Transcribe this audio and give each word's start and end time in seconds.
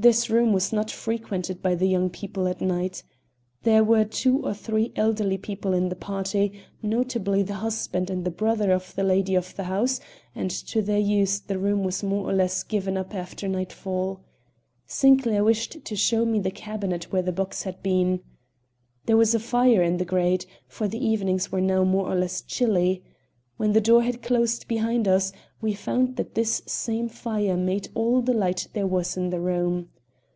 This 0.00 0.30
room 0.30 0.52
was 0.52 0.72
not 0.72 0.92
frequented 0.92 1.60
by 1.60 1.74
the 1.74 1.88
young 1.88 2.08
people 2.08 2.46
at 2.46 2.60
night. 2.60 3.02
There 3.64 3.82
were 3.82 4.04
two 4.04 4.38
or 4.46 4.54
three 4.54 4.92
elderly 4.94 5.38
people 5.38 5.72
in 5.72 5.88
the 5.88 5.96
party, 5.96 6.52
notably 6.80 7.42
the 7.42 7.54
husband 7.54 8.08
and 8.08 8.24
the 8.24 8.30
brother 8.30 8.70
of 8.70 8.94
the 8.94 9.02
lady 9.02 9.34
of 9.34 9.56
the 9.56 9.64
house, 9.64 9.98
and 10.36 10.52
to 10.52 10.82
their 10.82 11.00
use 11.00 11.40
the 11.40 11.58
room 11.58 11.82
was 11.82 12.04
more 12.04 12.30
or 12.30 12.32
less 12.32 12.62
given 12.62 12.96
up 12.96 13.12
after 13.12 13.48
nightfall. 13.48 14.20
Sinclair 14.86 15.42
wished 15.42 15.84
to 15.84 15.96
show 15.96 16.24
me 16.24 16.38
the 16.38 16.52
cabinet 16.52 17.10
where 17.12 17.22
the 17.22 17.32
box 17.32 17.64
had 17.64 17.82
been. 17.82 18.20
There 19.06 19.16
was 19.16 19.34
a 19.34 19.40
fire 19.40 19.82
in 19.82 19.96
the 19.96 20.04
grate, 20.04 20.46
for 20.68 20.86
the 20.86 21.04
evenings 21.04 21.50
were 21.50 21.60
now 21.60 21.82
more 21.82 22.06
or 22.08 22.14
less 22.14 22.40
chilly. 22.42 23.02
When 23.56 23.72
the 23.72 23.80
door 23.80 24.04
had 24.04 24.22
closed 24.22 24.68
behind 24.68 25.08
us 25.08 25.32
we 25.60 25.72
found 25.74 26.14
that 26.14 26.36
this 26.36 26.62
same 26.66 27.08
fire 27.08 27.56
made 27.56 27.88
all 27.92 28.22
the 28.22 28.32
light 28.34 28.68
there 28.72 28.86
was 28.86 29.16
in 29.16 29.30
the 29.30 29.40
room. 29.40 29.88